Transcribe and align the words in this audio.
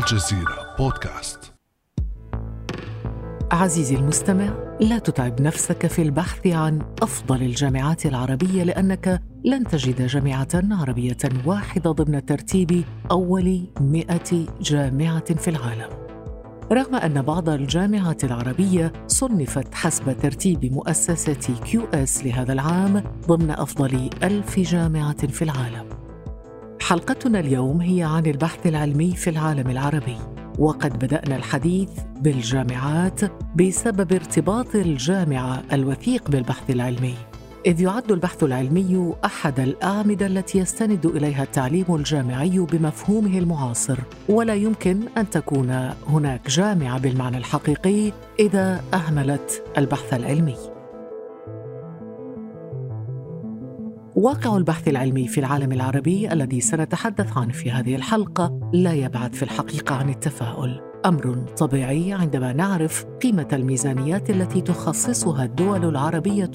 الجزيرة 0.00 0.76
بودكاست. 0.78 1.52
عزيزي 3.52 3.96
المستمع 3.96 4.76
لا 4.80 4.98
تتعب 4.98 5.40
نفسك 5.42 5.86
في 5.86 6.02
البحث 6.02 6.46
عن 6.46 6.82
أفضل 7.02 7.42
الجامعات 7.42 8.06
العربية 8.06 8.62
لأنك 8.62 9.22
لن 9.44 9.64
تجد 9.64 10.06
جامعة 10.06 10.48
عربية 10.54 11.16
واحدة 11.46 11.90
ضمن 11.90 12.26
ترتيب 12.26 12.84
أول 13.10 13.66
مئة 13.80 14.46
جامعة 14.60 15.34
في 15.34 15.50
العالم. 15.50 15.90
رغم 16.72 16.94
أن 16.94 17.22
بعض 17.22 17.48
الجامعات 17.48 18.24
العربية 18.24 18.92
صنفت 19.06 19.74
حسب 19.74 20.18
ترتيب 20.18 20.72
مؤسسة 20.72 21.54
QS 21.64 22.24
لهذا 22.24 22.52
العام 22.52 23.02
ضمن 23.26 23.50
أفضل 23.50 24.10
ألف 24.22 24.58
جامعة 24.60 25.26
في 25.26 25.42
العالم. 25.42 25.99
حلقتنا 26.90 27.40
اليوم 27.40 27.80
هي 27.80 28.02
عن 28.02 28.26
البحث 28.26 28.66
العلمي 28.66 29.16
في 29.16 29.30
العالم 29.30 29.70
العربي 29.70 30.16
وقد 30.58 30.98
بدأنا 30.98 31.36
الحديث 31.36 31.88
بالجامعات 32.20 33.20
بسبب 33.56 34.12
ارتباط 34.12 34.74
الجامعة 34.74 35.62
الوثيق 35.72 36.30
بالبحث 36.30 36.70
العلمي. 36.70 37.14
إذ 37.66 37.80
يعد 37.80 38.12
البحث 38.12 38.44
العلمي 38.44 39.14
أحد 39.24 39.60
الأعمدة 39.60 40.26
التي 40.26 40.58
يستند 40.58 41.06
إليها 41.06 41.42
التعليم 41.42 41.84
الجامعي 41.94 42.58
بمفهومه 42.58 43.38
المعاصر 43.38 43.98
ولا 44.28 44.54
يمكن 44.54 45.00
أن 45.18 45.30
تكون 45.30 45.90
هناك 46.08 46.48
جامعة 46.48 46.98
بالمعنى 46.98 47.36
الحقيقي 47.36 48.12
إذا 48.38 48.84
أهملت 48.94 49.62
البحث 49.78 50.14
العلمي. 50.14 50.79
واقع 54.20 54.56
البحث 54.56 54.88
العلمي 54.88 55.28
في 55.28 55.40
العالم 55.40 55.72
العربي 55.72 56.32
الذي 56.32 56.60
سنتحدث 56.60 57.38
عنه 57.38 57.52
في 57.52 57.70
هذه 57.70 57.96
الحلقة 57.96 58.70
لا 58.72 58.92
يبعد 58.92 59.34
في 59.34 59.42
الحقيقة 59.42 59.94
عن 59.94 60.08
التفاؤل. 60.08 60.80
أمر 61.06 61.46
طبيعي 61.58 62.12
عندما 62.12 62.52
نعرف 62.52 63.04
قيمة 63.22 63.48
الميزانيات 63.52 64.30
التي 64.30 64.60
تخصصها 64.60 65.44
الدول 65.44 65.84
العربية 65.84 66.50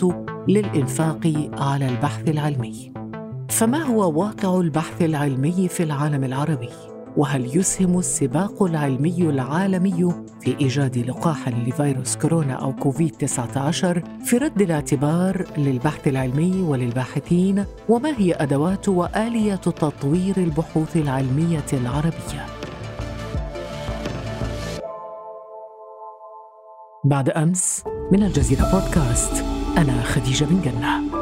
للإنفاق 0.48 1.52
على 1.58 1.90
البحث 1.90 2.30
العلمي. 2.30 2.94
فما 3.50 3.84
هو 3.84 4.22
واقع 4.22 4.60
البحث 4.60 5.02
العلمي 5.02 5.68
في 5.68 5.84
العالم 5.84 6.24
العربي؟ 6.24 6.95
وهل 7.18 7.58
يسهم 7.58 8.00
السباق 8.00 8.64
العلمي 8.64 9.22
العالمي 9.22 10.14
في 10.42 10.58
إيجاد 10.62 10.98
لقاح 10.98 11.50
لفيروس 11.50 12.16
كورونا 12.16 12.54
أو 12.54 12.76
كوفيد 12.76 13.12
19 13.12 14.04
في 14.26 14.38
رد 14.38 14.62
الاعتبار 14.62 15.46
للبحث 15.58 16.08
العلمي 16.08 16.62
وللباحثين 16.62 17.66
وما 17.90 18.10
هي 18.18 18.34
أدوات 18.34 18.90
وآلية 18.90 19.56
تطوير 19.56 20.38
البحوث 20.38 20.98
العلمية 20.98 21.66
العربية؟ 21.74 22.46
بعد 27.06 27.30
أمس 27.30 27.84
من 28.12 28.24
الجزيرة 28.24 28.72
بودكاست 28.72 29.46
أنا 29.78 30.02
خديجة 30.04 30.46
بن 30.46 30.62
جنة 30.62 31.15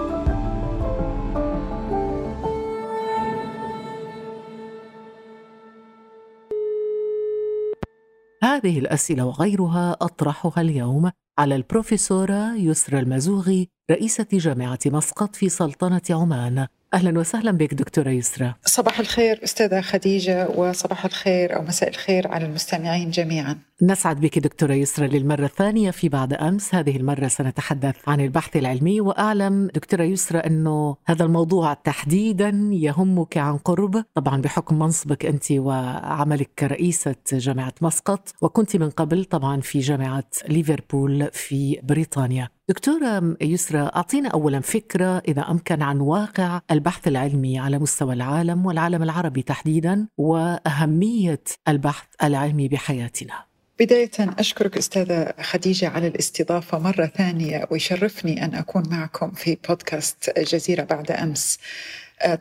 هذه 8.64 8.80
الأسئلة 8.80 9.26
وغيرها 9.26 9.98
أطرحها 10.02 10.62
اليوم 10.62 11.12
على 11.38 11.56
البروفيسورة 11.56 12.56
يسرى 12.56 13.00
المزوغي 13.00 13.70
رئيسة 13.92 14.26
جامعة 14.34 14.80
مسقط 14.86 15.36
في 15.36 15.50
سلطنة 15.50 16.02
عمان. 16.10 16.68
أهلا 16.94 17.20
وسهلا 17.20 17.52
بك 17.52 17.74
دكتورة 17.74 18.10
يسرى. 18.10 18.54
صباح 18.66 19.00
الخير 19.00 19.44
أستاذة 19.44 19.82
خديجة 19.82 20.50
وصباح 20.50 21.06
الخير 21.06 21.56
أو 21.56 21.62
مساء 21.62 21.90
الخير 21.90 22.28
على 22.28 22.46
المستمعين 22.46 23.12
جميعا. 23.12 23.58
نسعد 23.82 24.20
بك 24.20 24.40
دكتورة 24.40 24.74
يسرى 24.74 25.08
للمرة 25.08 25.46
الثانية. 25.46 25.92
في 25.92 26.10
بعد 26.10 26.34
أمس 26.34 26.76
هذه 26.76 26.98
المرة 26.98 27.28
سنتحدث 27.28 27.96
عن 28.10 28.22
البحث 28.22 28.58
العلمي 28.58 29.02
وأعلم 29.02 29.68
دكتورة 29.68 30.04
يسرى 30.04 30.40
أنه 30.40 30.96
هذا 31.06 31.26
الموضوع 31.26 31.74
تحديدا 31.74 32.70
يهمك 32.72 33.38
عن 33.38 33.58
قرب. 33.58 34.04
طبعا 34.14 34.42
بحكم 34.42 34.80
منصبك 34.80 35.26
أنت 35.26 35.52
وعملك 35.52 36.50
كرئيسه 36.60 37.16
جامعة 37.34 37.74
مسقط 37.82 38.34
وكنت 38.42 38.76
من 38.78 38.90
قبل 38.90 39.26
طبعا 39.26 39.62
في 39.62 39.80
جامعة 39.80 40.30
ليفربول 40.50 41.30
في 41.32 41.80
بريطانيا. 41.84 42.50
دكتورة 42.70 43.38
يسرى 43.42 43.80
أعطينا 43.96 44.30
أولا 44.30 44.60
فكرة 44.60 45.18
إذا 45.28 45.42
أمكن 45.42 45.82
عن 45.82 46.00
واقع 46.00 46.62
البحث 46.72 47.08
العلمي 47.08 47.60
على 47.60 47.80
مستوى 47.80 48.14
العالم 48.14 48.66
والعالم 48.66 49.04
العربي 49.04 49.42
تحديدا 49.42 50.08
وأهمية 50.18 51.44
البحث 51.68 52.08
العلمي 52.24 52.68
بحياتنا. 52.68 53.53
بداية 53.84 54.12
أشكرك 54.20 54.78
أستاذة 54.78 55.34
خديجة 55.42 55.90
على 55.90 56.08
الاستضافة 56.08 56.80
مرة 56.80 57.06
ثانية 57.06 57.68
ويشرفني 57.72 58.46
أن 58.46 58.56
أكون 58.56 58.84
معكم 58.90 59.32
في 59.32 59.58
بودكاست 59.70 60.40
جزيرة 60.40 60.84
بعد 60.84 61.12
أمس. 61.12 61.60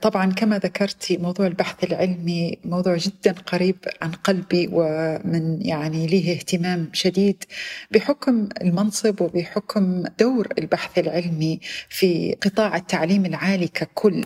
طبعا 0.03 0.33
كما 0.33 0.59
ذكرتي 0.59 1.17
موضوع 1.17 1.47
البحث 1.47 1.85
العلمي 1.85 2.59
موضوع 2.65 2.97
جدا 2.97 3.33
قريب 3.33 3.77
عن 4.03 4.11
قلبي 4.13 4.69
ومن 4.73 5.63
يعني 5.63 6.07
له 6.07 6.33
اهتمام 6.33 6.91
شديد 6.93 7.45
بحكم 7.91 8.49
المنصب 8.61 9.21
وبحكم 9.21 10.05
دور 10.21 10.49
البحث 10.59 10.99
العلمي 10.99 11.61
في 11.89 12.37
قطاع 12.41 12.77
التعليم 12.77 13.27
العالي 13.27 13.69
ككل 13.69 14.25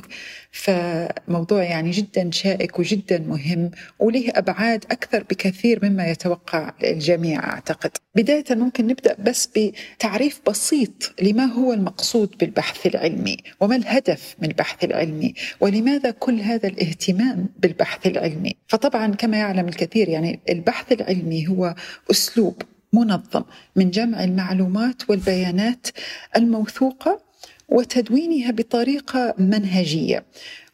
فموضوع 0.52 1.62
يعني 1.62 1.90
جدا 1.90 2.30
شائك 2.30 2.78
وجدا 2.78 3.18
مهم 3.18 3.70
وله 3.98 4.32
أبعاد 4.34 4.84
أكثر 4.90 5.22
بكثير 5.22 5.84
مما 5.84 6.06
يتوقع 6.06 6.72
الجميع 6.84 7.44
أعتقد. 7.44 7.90
بداية 8.14 8.44
ممكن 8.50 8.86
نبدأ 8.86 9.16
بس 9.18 9.48
بتعريف 9.56 10.40
بسيط 10.48 11.14
لما 11.22 11.44
هو 11.44 11.72
المقصود 11.72 12.34
بالبحث 12.40 12.86
العلمي 12.86 13.36
وما 13.60 13.76
الهدف 13.76 14.36
من 14.38 14.48
البحث 14.48 14.84
العلمي 14.84 15.34
ولماذا 15.60 16.10
كل 16.10 16.40
هذا 16.40 16.68
الاهتمام 16.68 17.48
بالبحث 17.58 18.06
العلمي؟ 18.06 18.56
فطبعا 18.68 19.14
كما 19.14 19.36
يعلم 19.36 19.68
الكثير 19.68 20.08
يعني 20.08 20.40
البحث 20.48 20.92
العلمي 20.92 21.48
هو 21.48 21.74
أسلوب 22.10 22.62
منظم 22.92 23.42
من 23.76 23.90
جمع 23.90 24.24
المعلومات 24.24 25.10
والبيانات 25.10 25.86
الموثوقة 26.36 27.20
وتدوينها 27.68 28.50
بطريقة 28.50 29.34
منهجية 29.38 30.24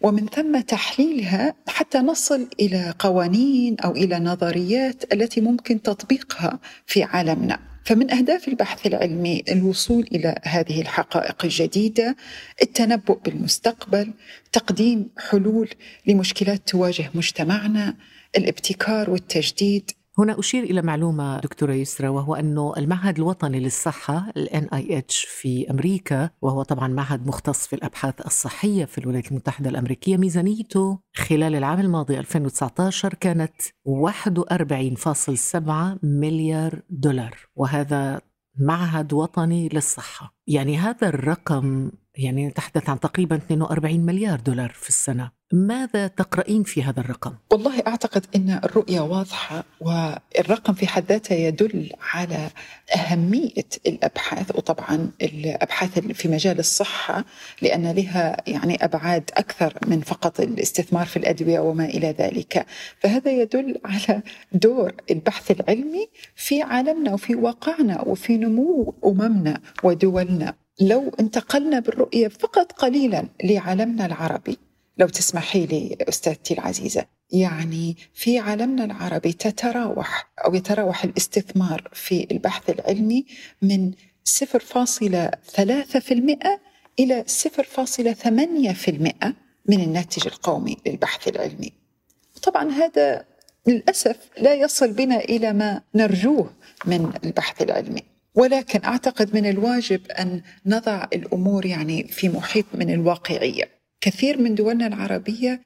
ومن 0.01 0.27
ثم 0.27 0.61
تحليلها 0.61 1.55
حتى 1.69 1.99
نصل 1.99 2.49
إلى 2.61 2.95
قوانين 2.99 3.77
أو 3.81 3.91
إلى 3.91 4.19
نظريات 4.19 5.13
التي 5.13 5.41
ممكن 5.41 5.83
تطبيقها 5.83 6.59
في 6.87 7.03
عالمنا 7.03 7.72
فمن 7.85 8.11
أهداف 8.11 8.49
البحث 8.49 8.87
العلمي 8.87 9.43
الوصول 9.51 10.09
إلى 10.13 10.35
هذه 10.43 10.81
الحقائق 10.81 11.45
الجديدة 11.45 12.17
التنبؤ 12.63 13.19
بالمستقبل 13.19 14.13
تقديم 14.53 15.11
حلول 15.19 15.69
لمشكلات 16.07 16.69
تواجه 16.69 17.11
مجتمعنا 17.15 17.97
الابتكار 18.37 19.11
والتجديد 19.11 19.91
هنا 20.19 20.39
أشير 20.39 20.65
إلى 20.65 20.83
معلومة 20.83 21.41
دكتورة 21.41 21.73
يسرى 21.73 22.09
وهو 22.09 22.35
أنه 22.35 22.75
المعهد 22.77 23.19
الوطني 23.19 23.61
للصحة 23.61 24.33
ال 24.37 24.49
NIH 24.49 25.29
في 25.29 25.71
أمريكا 25.71 26.31
وهو 26.43 26.63
طبعا 26.63 26.89
معهد 26.89 27.27
مختص 27.27 27.67
في 27.67 27.77
الأبحاث 27.77 28.27
الصحية 28.27 28.85
في 28.85 28.99
الولايات 28.99 29.31
المتحدة 29.31 29.71
الأمريكية 29.71 30.17
ميزانيته 30.17 30.99
خلال 31.15 31.55
العام 31.55 31.81
الماضي 31.81 32.19
2019 32.19 33.15
كانت 33.15 33.63
41.7 33.63 33.69
مليار 36.03 36.83
دولار 36.91 37.37
وهذا 37.55 38.21
معهد 38.59 39.13
وطني 39.13 39.69
للصحة. 39.69 40.35
يعني 40.47 40.79
هذا 40.79 41.09
الرقم 41.09 41.91
يعني 42.15 42.47
نتحدث 42.47 42.91
عن 42.91 43.01
تقريبا 43.01 43.37
42 43.37 44.01
مليار 44.01 44.41
دولار 44.41 44.71
في 44.71 44.89
السنة. 44.89 45.31
ماذا 45.53 46.07
تقرأين 46.07 46.63
في 46.63 46.83
هذا 46.83 47.01
الرقم؟ 47.01 47.35
والله 47.51 47.83
أعتقد 47.87 48.27
أن 48.37 48.61
الرؤية 48.65 49.01
واضحة 49.01 49.65
والرقم 49.81 50.73
في 50.73 50.87
حد 50.87 51.05
ذاته 51.09 51.35
يدل 51.35 51.91
على 52.13 52.51
أهمية 52.97 53.69
الأبحاث 53.87 54.57
وطبعا 54.57 55.11
الأبحاث 55.23 55.99
في 55.99 56.29
مجال 56.29 56.59
الصحة 56.59 57.25
لأن 57.63 57.91
لها 57.91 58.37
يعني 58.47 58.85
أبعاد 58.85 59.31
أكثر 59.37 59.79
من 59.87 60.01
فقط 60.01 60.41
الاستثمار 60.41 61.07
في 61.07 61.17
الأدوية 61.17 61.61
وما 61.61 61.85
إلى 61.85 62.15
ذلك. 62.19 62.67
فهذا 63.01 63.31
يدل 63.31 63.81
على 63.85 64.23
دور 64.53 64.93
البحث 65.11 65.51
العلمي 65.51 66.09
في 66.37 66.63
عالمنا 66.63 67.15
وفي 67.15 67.35
واقعنا 67.35 68.03
وفي 68.03 68.37
نمو 68.37 68.95
أممنا 69.05 69.61
ودولنا. 69.83 70.62
لو 70.81 71.13
انتقلنا 71.21 71.79
بالرؤية 71.79 72.29
فقط 72.29 72.73
قليلا 72.73 73.29
لعالمنا 73.45 74.07
العربي. 74.07 74.59
لو 74.99 75.09
تسمحي 75.09 75.67
لي 75.67 75.97
أستاذتي 76.09 76.55
العزيزة 76.55 77.07
يعني 77.31 77.97
في 78.15 78.39
عالمنا 78.39 78.85
العربي 78.85 79.33
تتراوح 79.33 80.33
أو 80.45 80.55
يتراوح 80.55 81.05
الاستثمار 81.05 81.89
في 81.93 82.27
البحث 82.31 82.71
العلمي 82.71 83.27
من 83.63 83.93
0.3% 84.25 86.61
إلى 86.99 87.25
0.8% 87.27 89.35
من 89.67 89.81
الناتج 89.81 90.27
القومي 90.27 90.77
للبحث 90.87 91.29
العلمي. 91.29 91.73
طبعا 92.43 92.71
هذا 92.71 93.25
للأسف 93.67 94.17
لا 94.39 94.55
يصل 94.55 94.93
بنا 94.93 95.17
إلى 95.17 95.53
ما 95.53 95.83
نرجوه 95.95 96.53
من 96.85 97.13
البحث 97.25 97.63
العلمي. 97.63 98.12
ولكن 98.35 98.85
أعتقد 98.85 99.35
من 99.35 99.47
الواجب 99.47 100.01
أن 100.11 100.43
نضع 100.67 101.07
الأمور 101.13 101.67
يعني 101.67 102.05
في 102.05 102.29
محيط 102.29 102.67
من 102.75 102.91
الواقعية. 102.91 103.69
كثير 104.01 104.39
من 104.39 104.55
دولنا 104.55 104.87
العربية 104.87 105.61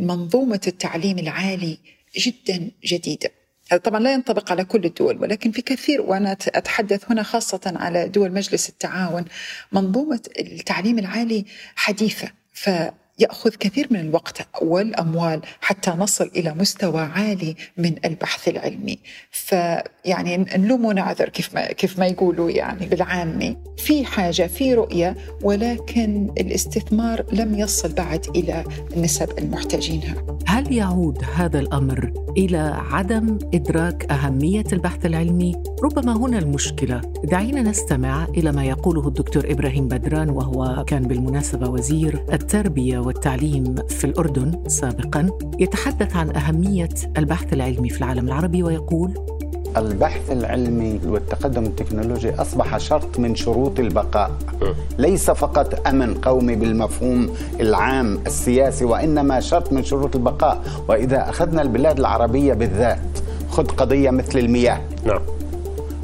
منظومه 0.00 0.60
التعليم 0.66 1.18
العالي 1.18 1.78
جدا 2.16 2.70
جديدة. 2.84 3.30
هذا 3.70 3.80
طبعا 3.80 4.00
لا 4.00 4.12
ينطبق 4.12 4.50
على 4.50 4.64
كل 4.64 4.84
الدول 4.84 5.18
ولكن 5.18 5.50
في 5.50 5.62
كثير 5.62 6.00
وأنا 6.00 6.32
أتحدث 6.32 7.10
هنا 7.10 7.22
خاصة 7.22 7.60
على 7.76 8.08
دول 8.08 8.32
مجلس 8.32 8.68
التعاون 8.68 9.24
منظومة 9.72 10.20
التعليم 10.38 10.98
العالي 10.98 11.44
حديثة. 11.76 12.28
ف 12.52 12.70
يأخذ 13.22 13.50
كثير 13.50 13.86
من 13.90 14.00
الوقت 14.00 14.48
والأموال 14.62 15.40
حتى 15.60 15.90
نصل 15.90 16.30
إلى 16.36 16.54
مستوى 16.54 17.00
عالي 17.00 17.56
من 17.76 17.94
البحث 18.04 18.48
العلمي. 18.48 18.98
فيعني 19.30 20.36
نلوم 20.36 20.84
ونعذر 20.84 21.28
كيف 21.28 21.54
ما 21.54 21.66
كيف 21.66 21.98
ما 21.98 22.06
يقولوا 22.06 22.50
يعني 22.50 22.86
بالعامي. 22.86 23.56
في 23.76 24.04
حاجة 24.04 24.46
في 24.46 24.74
رؤية 24.74 25.16
ولكن 25.42 26.30
الاستثمار 26.38 27.24
لم 27.32 27.58
يصل 27.58 27.92
بعد 27.92 28.26
إلى 28.36 28.64
النسب 28.96 29.38
المحتاجينها. 29.38 30.14
هل 30.46 30.72
يعود 30.72 31.18
هذا 31.34 31.58
الأمر 31.58 32.12
إلى 32.38 32.72
عدم 32.90 33.38
إدراك 33.54 34.12
أهمية 34.12 34.64
البحث 34.72 35.06
العلمي؟ 35.06 35.62
ربما 35.82 36.16
هنا 36.16 36.38
المشكلة. 36.38 37.00
دعينا 37.24 37.62
نستمع 37.62 38.24
إلى 38.24 38.52
ما 38.52 38.64
يقوله 38.64 39.08
الدكتور 39.08 39.52
إبراهيم 39.52 39.88
بدران 39.88 40.30
وهو 40.30 40.84
كان 40.84 41.02
بالمناسبة 41.02 41.68
وزير 41.68 42.24
التربية 42.32 42.98
والتعليم 43.12 43.74
في 43.88 44.04
الأردن 44.04 44.68
سابقا 44.68 45.28
يتحدث 45.58 46.16
عن 46.16 46.36
أهمية 46.36 46.88
البحث 47.18 47.52
العلمي 47.52 47.88
في 47.88 47.98
العالم 47.98 48.26
العربي 48.26 48.62
ويقول 48.62 49.10
البحث 49.76 50.30
العلمي 50.30 51.00
والتقدم 51.06 51.64
التكنولوجي 51.64 52.34
أصبح 52.34 52.78
شرط 52.78 53.18
من 53.18 53.34
شروط 53.34 53.80
البقاء. 53.80 54.30
ليس 54.98 55.30
فقط 55.30 55.86
أمن 55.86 56.14
قومي 56.14 56.54
بالمفهوم 56.56 57.30
العام 57.60 58.18
السياسي 58.26 58.84
وإنما 58.84 59.40
شرط 59.40 59.72
من 59.72 59.84
شروط 59.84 60.16
البقاء. 60.16 60.62
وإذا 60.88 61.28
أخذنا 61.28 61.62
البلاد 61.62 61.98
العربية 61.98 62.54
بالذات 62.54 63.18
خذ 63.50 63.66
قضية 63.66 64.10
مثل 64.10 64.38
المياه. 64.38 64.80
نعم. 65.04 65.20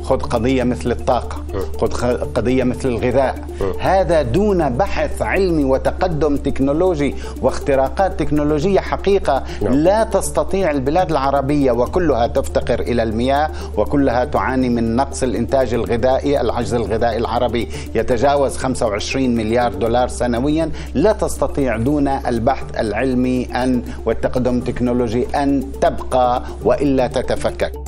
خذ 0.08 0.20
قضية 0.20 0.64
مثل 0.64 0.90
الطاقة 0.90 1.36
خذ 1.80 2.16
قضية 2.34 2.64
مثل 2.64 2.88
الغذاء. 2.88 3.34
هذا 3.78 4.22
دون 4.22 4.68
بحث 4.68 5.22
علمي 5.22 5.64
وتقدم 5.64 6.36
تكنولوجي 6.36 7.14
واختراقات 7.42 8.18
تكنولوجية 8.20 8.80
حقيقة 8.80 9.42
نعم. 9.62 9.72
لا 9.72 10.04
تستطيع 10.04 10.70
البلاد 10.70 11.10
العربية 11.10 11.72
وكلها 11.72 12.26
تفتقر 12.26 12.80
إلى 12.80 13.02
المياه 13.02 13.50
وكلها 13.76 14.24
تعاني 14.24 14.68
من 14.68 14.96
نقص 14.96 15.22
الإنتاج 15.22 15.74
الغذائي 15.74 16.40
العجز 16.40 16.74
الغذائي 16.74 17.16
العربي. 17.16 17.68
يتجاوز 17.94 18.56
25 18.56 19.34
مليار 19.34 19.74
دولار 19.74 20.08
سنويا. 20.08 20.70
لا 20.94 21.12
تستطيع 21.12 21.76
دون 21.76 22.08
البحث 22.08 22.78
العلمي 22.78 23.44
أن 23.44 23.82
والتقدم 24.06 24.58
التكنولوجي 24.58 25.26
أن 25.36 25.62
تبقى 25.80 26.42
وإلا 26.64 27.06
تتفكك. 27.06 27.87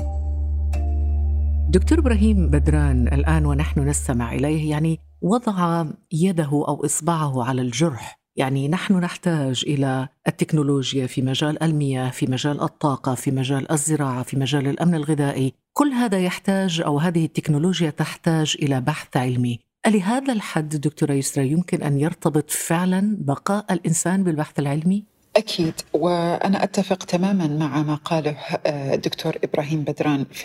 دكتور 1.71 1.99
إبراهيم 1.99 2.51
بدران 2.51 3.09
الآن 3.09 3.47
ونحن 3.47 3.81
نستمع 3.81 4.35
إليه 4.35 4.71
يعني 4.71 4.99
وضع 5.23 5.87
يده 6.13 6.51
أو 6.69 6.85
إصبعه 6.85 7.45
على 7.45 7.63
الجرح. 7.63 8.21
يعني 8.37 8.69
نحن 8.69 8.95
نحتاج 8.95 9.65
إلى 9.67 10.09
التكنولوجيا 10.29 11.07
في 11.07 11.23
مجال 11.23 11.63
المياه 11.63 12.11
في 12.11 12.27
مجال 12.27 12.61
الطاقة 12.61 13.15
في 13.15 13.31
مجال 13.31 13.73
الزراعة 13.73 14.23
في 14.23 14.37
مجال 14.37 14.67
الأمن 14.67 14.95
الغذائي. 14.95 15.53
كل 15.73 15.89
هذا 15.89 16.19
يحتاج 16.19 16.81
أو 16.81 16.99
هذه 16.99 17.25
التكنولوجيا 17.25 17.91
تحتاج 17.91 18.57
إلى 18.63 18.81
بحث 18.81 19.17
علمي. 19.17 19.59
لهذا 19.87 20.33
الحد 20.33 20.69
دكتورة 20.69 21.13
يسرى 21.13 21.51
يمكن 21.51 21.83
أن 21.83 21.99
يرتبط 21.99 22.51
فعلا 22.51 23.17
بقاء 23.21 23.73
الإنسان 23.73 24.25
بالبحث 24.25 24.59
العلمي؟ 24.59 25.05
أكيد. 25.37 25.75
وأنا 25.93 26.65
أتفق 26.65 27.05
تماما 27.05 27.47
مع 27.47 27.83
ما 27.83 27.95
قاله 27.95 28.37
الدكتور 28.67 29.35
آه، 29.35 29.41
إبراهيم 29.45 29.83
بدران 29.85 30.27
في 30.33 30.45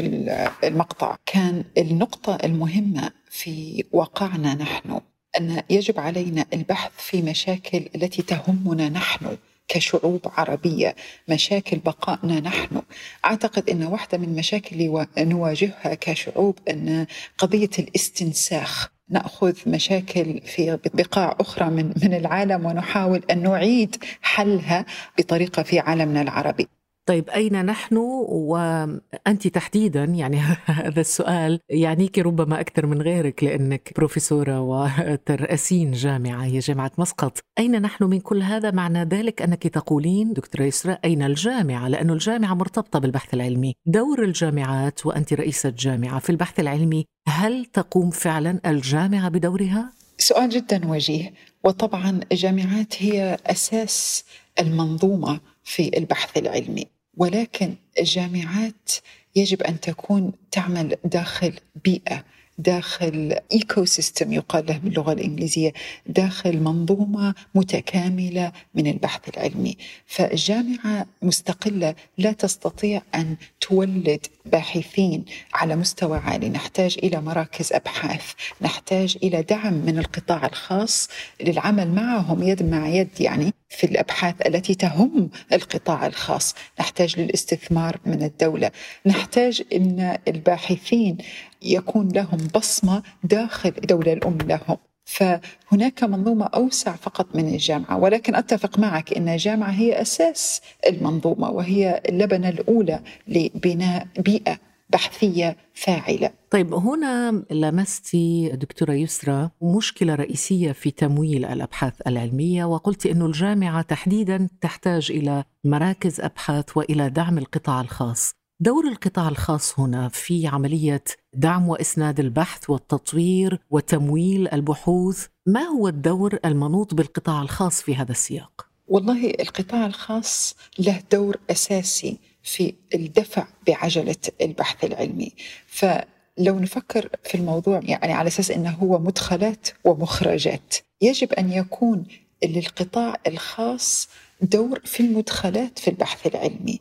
المقطع. 0.63 1.15
كان 1.25 1.63
النقطة 1.77 2.37
المهمة 2.43 3.11
في 3.29 3.83
واقعنا 3.91 4.53
نحن 4.53 5.01
أن 5.39 5.63
يجب 5.69 5.99
علينا 5.99 6.45
البحث 6.53 6.91
في 6.97 7.21
مشاكل 7.21 7.89
التي 7.95 8.21
تهمنا 8.21 8.89
نحن 8.89 9.37
كشعوب 9.67 10.21
عربية 10.37 10.95
مشاكل 11.27 11.77
بقائنا 11.77 12.39
نحن. 12.39 12.81
أعتقد 13.25 13.69
أن 13.69 13.83
واحدة 13.83 14.17
من 14.17 14.23
المشاكل 14.23 14.75
اللي 14.75 15.07
نواجهها 15.17 15.93
كشعوب 15.93 16.59
أن 16.69 17.05
قضية 17.37 17.69
الاستنساخ 17.79 18.94
نأخذ 19.09 19.53
مشاكل 19.67 20.41
في 20.41 20.79
بقاع 20.93 21.35
أخرى 21.39 21.69
من 21.69 21.93
من 22.03 22.13
العالم 22.13 22.65
ونحاول 22.65 23.23
أن 23.31 23.43
نعيد 23.43 23.95
حلها 24.21 24.85
بطريقة 25.17 25.63
في 25.63 25.79
عالمنا 25.79 26.21
العربي. 26.21 26.67
طيب 27.05 27.29
أين 27.29 27.65
نحن؟ 27.65 27.97
وأنت 27.97 29.47
تحديدا 29.47 30.03
يعني 30.03 30.37
هذا 30.65 31.01
السؤال 31.01 31.59
يعنيك 31.69 32.19
ربما 32.19 32.59
أكثر 32.59 32.85
من 32.85 33.01
غيرك 33.01 33.43
لأنك 33.43 33.93
بروفيسورة 33.95 34.61
وترأسين 34.61 35.91
جامعة 35.91 36.43
هي 36.43 36.59
جامعة 36.59 36.91
مسقط. 36.97 37.39
أين 37.59 37.81
نحن 37.81 38.03
من 38.03 38.19
كل 38.19 38.41
هذا؟ 38.41 38.71
معنى 38.71 39.03
ذلك 39.03 39.41
أنك 39.41 39.67
تقولين 39.67 40.33
دكتورة 40.33 40.63
يسرى 40.63 40.97
أين 41.05 41.21
الجامعة؟ 41.23 41.87
لأن 41.87 42.09
الجامعة 42.09 42.53
مرتبطة 42.53 42.99
بالبحث 42.99 43.33
العلمي. 43.33 43.75
دور 43.85 44.23
الجامعات 44.23 45.05
وأنت 45.05 45.33
رئيسة 45.33 45.73
جامعة 45.77 46.19
في 46.19 46.29
البحث 46.29 46.59
العلمي 46.59 47.05
هل 47.27 47.65
تقوم 47.65 48.09
فعلا 48.09 48.59
الجامعة 48.65 49.29
بدورها؟ 49.29 49.91
سؤال 50.17 50.49
جدا 50.49 50.91
وجيه. 50.91 51.33
وطبعا 51.63 52.19
الجامعات 52.31 53.03
هي 53.03 53.37
أساس 53.45 54.25
المنظومة 54.59 55.39
في 55.63 55.97
البحث 55.97 56.37
العلمي. 56.37 56.94
ولكن 57.17 57.75
الجامعات 57.99 58.91
يجب 59.35 59.61
أن 59.63 59.79
تكون 59.79 60.31
تعمل 60.51 60.95
داخل 61.03 61.53
بيئة 61.83 62.23
داخل 62.57 63.35
ecosystem 63.51 64.33
يقال 64.33 64.65
له 64.65 64.77
باللغة 64.77 65.13
الإنجليزية 65.13 65.73
داخل 66.07 66.59
منظومة 66.59 67.35
متكاملة 67.55 68.51
من 68.75 68.87
البحث 68.87 69.29
العلمي. 69.29 69.77
فالجامعة 70.05 71.05
مستقلة 71.21 71.95
لا 72.17 72.31
تستطيع 72.31 73.01
أن 73.15 73.35
تولد 73.61 74.25
باحثين 74.45 75.25
على 75.53 75.75
مستوى 75.75 76.17
عالي. 76.17 76.49
نحتاج 76.49 76.97
إلى 77.03 77.21
مراكز 77.21 77.73
أبحاث 77.73 78.33
نحتاج 78.61 79.17
إلى 79.23 79.41
دعم 79.41 79.73
من 79.73 79.99
القطاع 79.99 80.45
الخاص 80.45 81.09
للعمل 81.41 81.91
معهم 81.91 82.43
يد 82.43 82.63
مع 82.63 82.87
يد 82.87 83.09
يعني 83.19 83.53
في 83.69 83.83
الأبحاث 83.83 84.35
التي 84.47 84.75
تهم 84.75 85.29
القطاع 85.53 86.07
الخاص. 86.07 86.55
نحتاج 86.79 87.19
للاستثمار 87.19 87.99
من 88.05 88.23
الدولة. 88.23 88.71
نحتاج 89.05 89.63
إن 89.73 90.17
الباحثين 90.27 91.17
يكون 91.65 92.07
لهم 92.07 92.37
بصمة 92.55 93.03
داخل 93.23 93.73
الدولة 93.77 94.13
الأم 94.13 94.37
لهم. 94.37 94.77
فهناك 95.05 96.03
منظومة 96.03 96.45
أوسع 96.45 96.95
فقط 96.95 97.35
من 97.35 97.47
الجامعة 97.47 97.97
ولكن 97.97 98.35
أتفق 98.35 98.79
معك 98.79 99.13
أن 99.13 99.29
الجامعة 99.29 99.71
هي 99.71 100.01
أساس 100.01 100.61
المنظومة 100.87 101.49
وهي 101.49 102.01
اللبنة 102.09 102.49
الأولى 102.49 102.99
لبناء 103.27 104.07
بيئة 104.19 104.57
بحثية 104.89 105.57
فاعلة. 105.73 106.29
طيب 106.49 106.73
هنا 106.73 107.43
لمستي 107.51 108.49
دكتورة 108.49 108.93
يسرى 108.93 109.49
مشكلة 109.61 110.15
رئيسية 110.15 110.71
في 110.71 110.91
تمويل 110.91 111.45
الأبحاث 111.45 111.93
العلمية 112.07 112.65
وقلت 112.65 113.05
أن 113.05 113.21
الجامعة 113.21 113.81
تحديدا 113.81 114.49
تحتاج 114.61 115.11
إلى 115.11 115.43
مراكز 115.63 116.21
أبحاث 116.21 116.77
وإلى 116.77 117.09
دعم 117.09 117.37
القطاع 117.37 117.81
الخاص. 117.81 118.33
دور 118.59 118.87
القطاع 118.87 119.27
الخاص 119.27 119.79
هنا 119.79 120.09
في 120.09 120.47
عملية 120.47 121.03
دعم 121.33 121.69
وإسناد 121.69 122.19
البحث 122.19 122.69
والتطوير 122.69 123.59
وتمويل 123.69 124.47
البحوث، 124.47 125.27
ما 125.45 125.61
هو 125.61 125.87
الدور 125.87 126.39
المنوط 126.45 126.93
بالقطاع 126.93 127.41
الخاص 127.41 127.81
في 127.81 127.95
هذا 127.95 128.11
السياق؟ 128.11 128.67
والله 128.87 129.29
القطاع 129.29 129.85
الخاص 129.85 130.55
له 130.79 131.03
دور 131.11 131.37
أساسي 131.49 132.17
في 132.43 132.73
الدفع 132.95 133.47
بعجلة 133.67 134.15
البحث 134.41 134.83
العلمي، 134.83 135.31
فلو 135.67 136.59
نفكر 136.59 137.09
في 137.23 137.35
الموضوع 137.35 137.79
يعني 137.83 138.13
على 138.13 138.27
أساس 138.27 138.51
إنه 138.51 138.71
هو 138.71 138.99
مدخلات 138.99 139.67
ومخرجات، 139.83 140.75
يجب 141.01 141.33
أن 141.33 141.51
يكون 141.51 142.05
للقطاع 142.45 143.17
الخاص 143.27 144.09
دور 144.41 144.79
في 144.85 144.99
المدخلات 144.99 145.79
في 145.79 145.89
البحث 145.89 146.27
العلمي، 146.27 146.79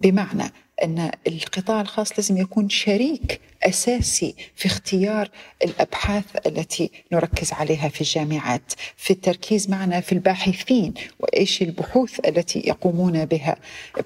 بمعنى 0.00 0.52
أن 0.82 1.10
القطاع 1.26 1.80
الخاص 1.80 2.12
لازم 2.12 2.36
يكون 2.36 2.68
شريك 2.68 3.40
أساسي 3.62 4.34
في 4.56 4.66
اختيار 4.66 5.28
الأبحاث 5.64 6.24
التي 6.46 6.90
نركز 7.12 7.52
عليها 7.52 7.88
في 7.88 8.00
الجامعات 8.00 8.72
في 8.96 9.10
التركيز 9.10 9.70
معنا 9.70 10.00
في 10.00 10.12
الباحثين 10.12 10.94
وإيش 11.20 11.62
البحوث 11.62 12.20
التي 12.28 12.58
يقومون 12.66 13.24
بها. 13.24 13.56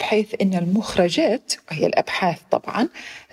بحيث 0.01 0.35
أن 0.43 0.55
المخرجات 0.55 1.53
وهي 1.71 1.87
الأبحاث 1.87 2.39
طبعا 2.51 2.89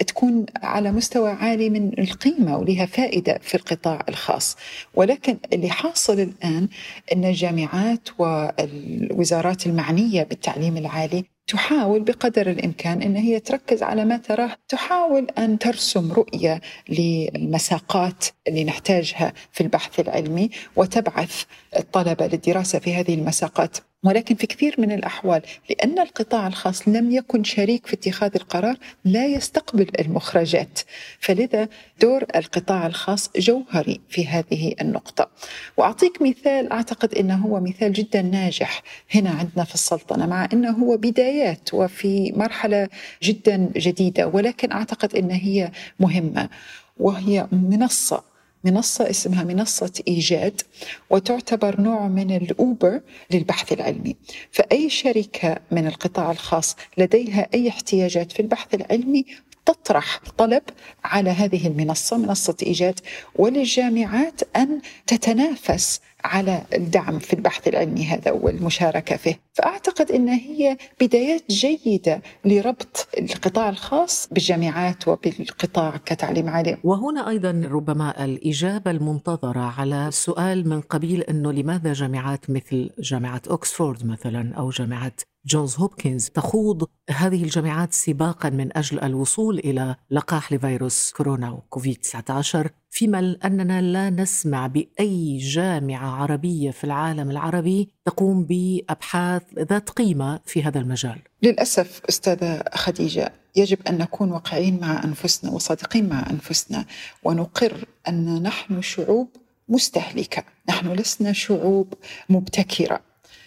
تكون 0.07 0.45
على 0.63 0.91
مستوى 0.91 1.29
عالي 1.31 1.69
من 1.69 1.99
القيمة 1.99 2.57
ولها 2.57 2.85
فائدة 2.85 3.39
في 3.41 3.55
القطاع 3.55 4.05
الخاص. 4.09 4.57
ولكن 4.93 5.37
اللي 5.53 5.69
حاصل 5.69 6.19
الآن 6.19 6.67
أن 7.13 7.25
الجامعات 7.25 8.09
والوزارات 8.19 9.65
المعنية 9.67 10.23
بالتعليم 10.23 10.77
العالي 10.77 11.34
تحاول 11.47 11.99
بقدر 12.03 12.49
الإمكان 12.49 13.01
إن 13.01 13.15
هي 13.15 13.39
تركز 13.39 13.83
على 13.83 14.05
ما 14.05 14.17
تراه، 14.17 14.57
تحاول 14.67 15.27
أن 15.37 15.59
ترسم 15.59 16.11
رؤية 16.11 16.61
للمساقات 16.89 18.25
اللي 18.47 18.63
نحتاجها 18.63 19.33
في 19.51 19.61
البحث 19.61 19.99
العلمي 19.99 20.49
وتبعث 20.75 21.43
الطلبة 21.77 22.27
للدراسة 22.27 22.79
في 22.79 22.95
هذه 22.95 23.13
المساقات. 23.13 23.77
ولكن 24.05 24.35
في 24.35 24.47
كثير 24.47 24.75
من 24.77 24.91
الأحوال 24.91 25.41
لأن 25.69 25.99
القطاع 25.99 26.47
الخاص 26.47 26.87
لم 26.87 27.11
يكن 27.11 27.43
شريك 27.43 27.87
في 27.87 27.93
اتخاذ 27.93 28.31
القرار 28.35 28.77
لا 29.05 29.25
يستقبل 29.25 29.87
المخرجات. 29.99 30.79
فلذا 31.19 31.67
دور 32.01 32.23
القطاع 32.35 32.87
الخاص 32.87 33.29
جوهري 33.37 34.01
في 34.09 34.27
هذه 34.27 34.75
النقطة. 34.81 35.29
وأعطيك 35.77 36.21
مثال 36.21 36.71
أعتقد 36.71 37.13
أنه 37.13 37.35
هو 37.35 37.59
مثال 37.59 37.93
جدا 37.93 38.21
ناجح 38.21 38.81
هنا 39.15 39.29
عندنا 39.29 39.63
في 39.63 39.73
السلطنة 39.73 40.25
مع 40.25 40.47
أنه 40.53 40.71
هو 40.71 40.97
بدايات 40.97 41.73
وفي 41.73 42.31
مرحلة 42.35 42.89
جدا 43.23 43.71
جديدة 43.75 44.27
ولكن 44.27 44.71
أعتقد 44.71 45.15
أن 45.15 45.31
هي 45.31 45.71
مهمة 45.99 46.49
وهي 46.97 47.47
منصة 47.51 48.34
منصة 48.65 49.09
اسمها 49.09 49.43
منصة 49.43 49.91
إيجاد 50.07 50.61
وتعتبر 51.09 51.81
نوع 51.81 52.07
من 52.07 52.35
الأوبر 52.35 53.01
للبحث 53.31 53.73
العلمي. 53.73 54.15
فأي 54.51 54.89
شركة 54.89 55.57
من 55.71 55.87
القطاع 55.87 56.31
الخاص 56.31 56.75
لديها 56.97 57.47
أي 57.53 57.69
احتياجات 57.69 58.31
في 58.31 58.39
البحث 58.39 58.73
العلمي 58.73 59.25
تطرح 59.65 60.19
طلب 60.37 60.63
على 61.03 61.29
هذه 61.29 61.67
المنصة 61.67 62.17
منصة 62.17 62.55
إيجاد 62.63 62.99
وللجامعات 63.35 64.41
أن 64.55 64.81
تتنافس 65.07 66.01
على 66.25 66.63
الدعم 66.73 67.19
في 67.19 67.33
البحث 67.33 67.67
العلمي 67.67 68.05
هذا 68.05 68.31
والمشاركة 68.31 69.15
فيه. 69.15 69.39
فأعتقد 69.53 70.11
أن 70.11 70.29
هي 70.29 70.77
بدايات 71.01 71.43
جيدة 71.49 72.21
لربط 72.45 73.07
القطاع 73.17 73.69
الخاص 73.69 74.29
بالجامعات 74.31 75.07
وبالقطاع 75.07 75.97
كتعليم 75.97 76.49
عالي. 76.49 76.77
وهنا 76.83 77.29
أيضا 77.29 77.69
ربما 77.71 78.25
الإجابة 78.25 78.91
المنتظرة 78.91 79.73
على 79.79 80.09
سؤال 80.11 80.69
من 80.69 80.81
قبيل 80.81 81.21
أنه 81.21 81.51
لماذا 81.51 81.93
جامعات 81.93 82.49
مثل 82.49 82.89
جامعة 82.99 83.41
أكسفورد 83.47 84.05
مثلا 84.05 84.53
أو 84.55 84.69
جامعة 84.69 85.13
جونز 85.45 85.75
هوبكنز 85.75 86.29
تخوض 86.29 86.87
هذه 87.09 87.43
الجامعات 87.43 87.93
سباقا 87.93 88.49
من 88.49 88.77
أجل 88.77 88.99
الوصول 88.99 89.59
إلى 89.59 89.95
لقاح 90.11 90.53
لفيروس 90.53 91.11
كورونا 91.11 91.51
وكوفيد 91.51 91.97
19 91.97 92.69
فيما 92.95 93.37
أننا 93.45 93.81
لا 93.81 94.09
نسمع 94.09 94.67
بأي 94.67 95.37
جامعة 95.37 96.21
عربية 96.21 96.71
في 96.71 96.83
العالم 96.83 97.31
العربي 97.31 97.89
تقوم 98.05 98.43
بأبحاث 98.43 99.41
ذات 99.59 99.89
قيمة 99.89 100.39
في 100.45 100.63
هذا 100.63 100.79
المجال. 100.79 101.19
للأسف 101.41 102.01
أستاذة 102.09 102.63
خديجة 102.73 103.33
يجب 103.55 103.77
أن 103.87 103.97
نكون 103.97 104.31
واقعيين 104.31 104.79
مع 104.79 105.03
أنفسنا 105.03 105.51
وصادقين 105.51 106.09
مع 106.09 106.29
أنفسنا 106.29 106.85
ونقر 107.23 107.85
أن 108.07 108.43
نحن 108.43 108.81
شعوب 108.81 109.29
مستهلكة، 109.69 110.43
نحن 110.69 110.91
لسنا 110.91 111.33
شعوب 111.33 111.93
مبتكرة. 112.29 113.01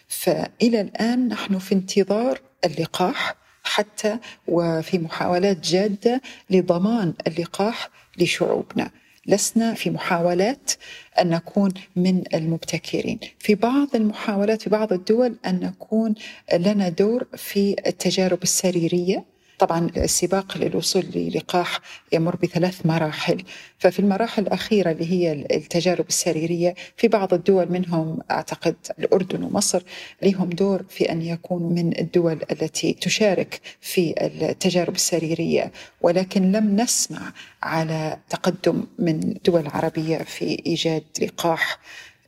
فإلى 0.09 0.81
الآن 0.81 1.29
نحن 1.29 1.59
في 1.59 1.75
انتظار 1.75 2.41
اللقاح 2.65 3.35
حتى 3.63 4.19
وفي 4.49 4.99
محاولات 4.99 5.61
جادة 5.61 6.23
لضمان 6.51 7.15
اللقاح 7.27 7.89
لشعوبنا 8.19 8.91
لسنا 9.29 9.75
في 9.75 9.91
محاولات 9.91 10.71
أن 11.21 11.31
نكون 11.31 11.71
من 11.97 12.23
المبتكرين، 12.35 13.19
في 13.39 13.55
بعض 13.55 13.89
المحاولات 13.95 14.63
في 14.63 14.71
بعض 14.71 14.93
الدول 14.93 15.37
أن 15.47 15.61
نكون 15.61 16.15
لنا 16.55 16.89
دور 16.89 17.27
في 17.37 17.77
التجارب 17.87 18.43
السريرية. 18.43 19.25
طبعا 19.59 19.91
السباق 19.97 20.59
للوصول 20.59 21.05
للقاح 21.15 21.81
يمر 22.13 22.37
بثلاث 22.37 22.87
مراحل. 22.87 23.43
ففي 23.79 23.99
المراحل 23.99 24.43
الأخيرة 24.43 24.91
اللي 24.91 25.13
هي 25.13 25.33
التجارب 25.33 26.09
السريرية 26.09 26.75
في 26.97 27.09
بعض 27.09 27.35
الدول 27.35 27.73
منهم 27.73 28.19
أعتقد 28.31 28.77
الأردن 28.99 29.43
ومصر 29.43 29.83
لهم 30.23 30.49
دور 30.51 30.83
في 30.89 31.13
أن 31.13 31.23
يكونوا 31.23 31.71
من 31.71 31.99
الدول 31.99 32.39
التي 32.53 32.93
تشارك 32.93 33.61
في 33.81 34.15
التجارب 34.21 34.95
السريرية. 34.95 35.73
ولكن 36.01 36.53
لم 36.53 36.77
نسمع 36.81 37.33
على 37.63 38.19
تقدم 38.31 38.85
من 38.99 39.35
دول 39.47 39.67
عربية 39.67 40.19
في 40.19 40.63
إيجاد 40.67 41.05
لقاح. 41.23 41.79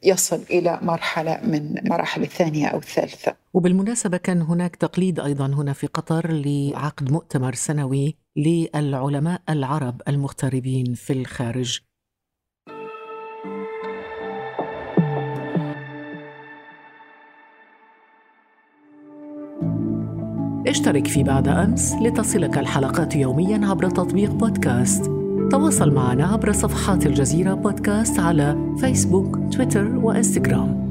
يصل 0.02 0.40
إلى 0.50 0.78
مرحلة 0.82 1.40
من 1.44 1.74
مراحل 1.88 2.22
الثانية 2.22 2.66
أو 2.66 2.78
الثالثة. 2.78 3.34
وبالمناسبة 3.54 4.16
كان 4.16 4.42
هناك 4.42 4.76
تقليد 4.76 5.20
أيضا 5.20 5.46
هنا 5.46 5.72
في 5.72 5.86
قطر 5.86 6.32
لعقد 6.32 7.12
مؤتمر 7.12 7.54
سنوي 7.54 8.16
للعلماء 8.36 9.42
العرب 9.48 10.02
المغتربين 10.08 10.94
في 10.94 11.12
الخارج. 11.12 11.80
اشترك 20.66 21.06
في 21.06 21.22
بعد 21.22 21.48
أمس 21.48 21.94
لتصلك 22.02 22.58
الحلقات 22.58 23.16
يوميا 23.16 23.66
عبر 23.66 23.90
تطبيق 23.90 24.30
بودكاست. 24.30 25.19
تواصل 25.50 25.94
معنا 25.94 26.26
عبر 26.26 26.52
صفحات 26.52 27.06
الجزيرة 27.06 27.54
بودكاست 27.54 28.20
على 28.20 28.74
فيسبوك 28.80 29.54
تويتر 29.54 29.96
وإنستغرام. 29.96 30.90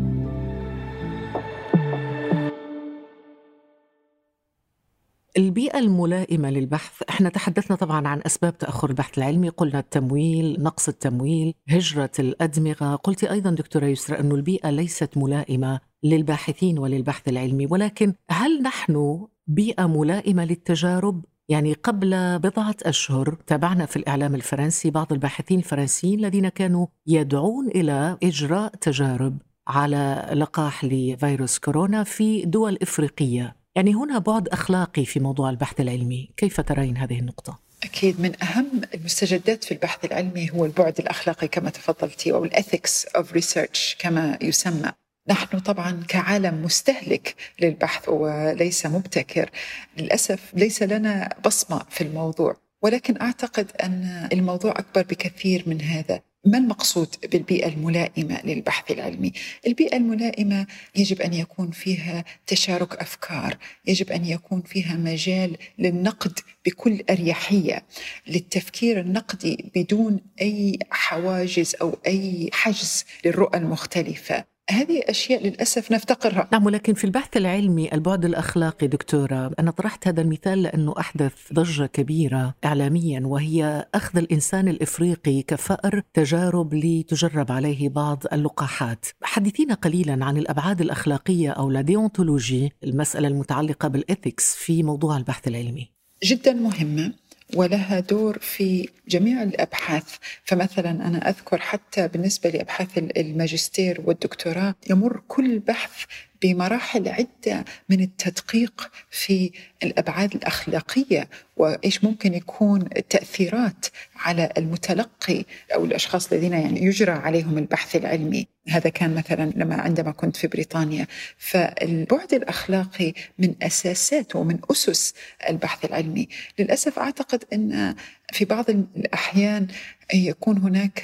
البيئة 5.38 5.80
الملائمة 5.80 6.50
للبحث 6.50 7.04
إحنا 7.10 7.30
تحدثنا 7.30 7.78
طبعا 7.78 8.08
عن 8.08 8.22
أسباب 8.26 8.58
تأخر 8.58 8.90
البحث 8.90 9.18
العلمي 9.18 9.50
قلنا 9.50 9.80
التمويل 9.80 10.64
نقص 10.64 10.88
التمويل 10.88 11.54
هجرة 11.70 12.12
الأدمغة. 12.20 12.96
قلت 12.96 13.24
أيضا 13.24 13.52
دكتورة 13.52 13.86
يسرى 13.86 14.20
أن 14.20 14.32
البيئة 14.32 14.70
ليست 14.70 15.18
ملائمة 15.18 15.80
للباحثين 16.04 16.80
وللبحث 16.80 17.28
العلمي 17.28 17.66
ولكن 17.66 18.14
هل 18.30 18.62
نحن 18.62 19.28
بيئة 19.48 19.86
ملائمة 19.88 20.46
للتجارب؟ 20.46 21.26
يعني 21.50 21.74
قبل 21.74 22.40
بضعة 22.40 22.76
أشهر 22.84 23.38
تابعنا 23.48 23.86
في 23.86 23.96
الإعلام 23.96 24.36
الفرنسي 24.36 24.90
بعض 24.90 25.14
الباحثين 25.14 25.60
الفرنسيين 25.60 26.20
الذين 26.20 26.50
كانوا 26.50 26.88
يدعون 27.08 27.68
إلى 27.68 28.18
إجراء 28.24 28.72
تجارب 28.82 29.38
على 29.68 30.30
لقاح 30.34 30.86
لفيروس 30.86 31.60
كورونا 31.60 32.04
في 32.04 32.46
دول 32.46 32.78
إفريقية. 32.82 33.56
يعني 33.76 33.94
هنا 33.94 34.18
بعد 34.18 34.48
أخلاقي 34.48 35.06
في 35.06 35.20
موضوع 35.20 35.50
البحث 35.50 35.82
العلمي. 35.82 36.30
كيف 36.38 36.62
ترين 36.62 36.98
هذه 36.98 37.20
النقطة؟ 37.20 37.60
أكيد 37.84 38.22
من 38.22 38.44
أهم 38.44 38.82
المستجدات 38.94 39.64
في 39.64 39.72
البحث 39.72 40.06
العلمي 40.06 40.52
هو 40.52 40.66
البعد 40.66 41.00
الأخلاقي 41.00 41.48
كما 41.48 41.70
تفضلتي 41.70 42.32
أو 42.32 42.46
الأثكس 42.46 43.06
أوف 43.06 43.34
ريسيرش 43.34 43.96
كما 44.00 44.38
يسمى. 44.42 44.92
نحن 45.30 45.60
طبعا 45.60 46.04
كعالم 46.08 46.64
مستهلك 46.64 47.36
للبحث 47.62 48.10
وليس 48.10 48.86
مبتكر 48.86 49.50
للأسف 49.98 50.40
ليس 50.54 50.84
لنا 50.84 51.30
بصمة 51.46 51.86
في 51.90 52.02
الموضوع 52.02 52.56
ولكن 52.82 53.22
أعتقد 53.22 53.72
أن 53.84 54.30
الموضوع 54.34 54.72
أكبر 54.72 55.02
بكثير 55.02 55.64
من 55.68 55.82
هذا 55.82 56.22
ما 56.46 56.58
المقصود 56.58 57.16
بالبيئة 57.32 57.68
الملائمة 57.68 58.42
للبحث 58.44 58.92
العلمي؟ 58.92 59.34
البيئة 59.68 59.98
الملائمة 59.98 60.68
يجب 60.96 61.22
أن 61.22 61.34
يكون 61.34 61.72
فيها 61.72 62.26
تشارك 62.48 62.96
أفكار، 62.96 63.58
يجب 63.88 64.12
أن 64.12 64.26
يكون 64.26 64.62
فيها 64.62 64.96
مجال 64.96 65.58
للنقد 65.80 66.40
بكل 66.66 67.04
أريحية، 67.10 67.84
للتفكير 68.28 69.00
النقدي 69.00 69.72
بدون 69.76 70.20
أي 70.42 70.80
حواجز 70.92 71.76
أو 71.82 71.98
أي 72.08 72.50
حجز 72.54 73.06
للرؤى 73.26 73.58
المختلفة. 73.60 74.46
هذه 74.70 75.02
أشياء 75.06 75.44
للأسف 75.44 75.92
نفتقرها. 75.92 76.50
نعم 76.52 76.66
ولكن 76.66 76.94
في 76.94 77.04
البحث 77.04 77.38
العلمي 77.38 77.94
البعد 77.94 78.26
الأخلاقي 78.26 78.88
دكتورة 78.88 79.52
أنا 79.60 79.72
طرحت 79.72 80.08
هذا 80.08 80.22
المثال 80.22 80.64
لأنه 80.64 80.94
أحدث 81.00 81.34
ضجة 81.54 81.86
كبيرة 81.86 82.56
إعلاميا 82.66 83.22
وهي 83.26 83.86
أخذ 83.96 84.18
الإنسان 84.18 84.68
الإفريقي 84.68 85.42
كفأر 85.42 86.02
تجارب 86.14 86.74
لتجرب 86.74 87.52
عليه 87.52 87.90
بعض 87.90 88.24
اللقاحات. 88.34 89.06
حدثينا 89.24 89.74
قليلا 89.74 90.26
عن 90.26 90.38
الأبعاد 90.38 90.82
الأخلاقية 90.82 91.50
أو 91.52 91.70
la 91.70 91.82
déontologie 91.82 92.74
المسألة 92.84 93.28
المتعلقة 93.28 93.88
بال 93.88 94.05
ethics 94.05 94.56
في 94.56 94.84
موضوع 94.84 95.18
البحث 95.18 95.48
العلمي. 95.48 95.92
جدا 96.24 96.54
مهمة. 96.54 97.14
ولها 97.56 98.00
دور 98.00 98.40
في 98.40 98.90
جميع 99.08 99.44
الأبحاث. 99.44 100.16
فمثلا 100.44 100.90
أنا 100.92 101.30
أذكر 101.30 101.58
حتى 101.58 102.08
بالنسبة 102.08 102.50
لأبحاث 102.50 102.98
الماجستير 102.98 104.02
والدكتوراه 104.06 104.76
يمر 104.90 105.22
كل 105.28 105.60
بحث 105.60 106.06
بمراحل 106.42 107.08
عدة 107.08 107.66
من 107.90 108.00
التدقيق 108.02 108.92
في 109.10 109.52
الأبعاد 109.84 110.36
الأخلاقية 110.36 111.30
وإيش 111.58 112.04
ممكن 112.04 112.34
يكون 112.34 112.90
التأثيرات 112.98 113.86
على 114.16 114.50
المتلقي 114.58 115.46
أو 115.74 115.86
الأشخاص 115.86 116.32
الذين 116.32 116.54
يعني 116.54 116.84
يجرى 116.84 117.12
عليهم 117.12 117.58
البحث 117.58 117.96
العلمي. 117.96 118.48
هذا 118.68 118.90
كان 118.90 119.16
مثلا 119.16 119.52
لما 119.56 119.76
عندما 119.76 120.12
كنت 120.12 120.38
في 120.38 120.48
بريطانيا. 120.48 121.08
فالبعد 121.38 122.34
الأخلاقي 122.34 123.14
من 123.40 123.56
أساسات 123.62 124.36
ومن 124.36 124.60
أسس 124.72 125.14
البحث 125.50 125.86
العلمي. 125.86 126.28
للأسف 126.60 127.00
أعتقد 127.00 127.44
أن 127.54 127.96
في 128.34 128.46
بعض 128.46 128.70
الأحيان 128.70 129.68
يكون 130.14 130.58
هناك 130.58 131.02